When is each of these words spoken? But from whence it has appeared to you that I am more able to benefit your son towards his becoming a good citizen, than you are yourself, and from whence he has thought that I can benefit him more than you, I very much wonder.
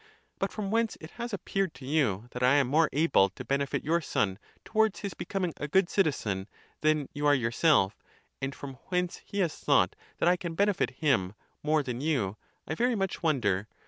But 0.39 0.51
from 0.51 0.71
whence 0.71 0.97
it 0.99 1.11
has 1.21 1.31
appeared 1.31 1.75
to 1.75 1.85
you 1.85 2.25
that 2.31 2.41
I 2.41 2.55
am 2.55 2.65
more 2.67 2.89
able 2.91 3.29
to 3.29 3.45
benefit 3.45 3.83
your 3.83 4.01
son 4.01 4.39
towards 4.65 5.01
his 5.01 5.13
becoming 5.13 5.53
a 5.57 5.67
good 5.67 5.91
citizen, 5.91 6.47
than 6.81 7.07
you 7.13 7.27
are 7.27 7.35
yourself, 7.35 8.01
and 8.41 8.55
from 8.55 8.79
whence 8.87 9.17
he 9.17 9.41
has 9.41 9.55
thought 9.55 9.95
that 10.17 10.27
I 10.27 10.37
can 10.37 10.55
benefit 10.55 10.89
him 11.01 11.35
more 11.61 11.83
than 11.83 12.01
you, 12.01 12.37
I 12.67 12.73
very 12.73 12.95
much 12.95 13.21
wonder. 13.21 13.67